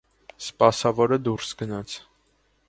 [0.45, 1.99] Սպասավորը դուրս գնաց: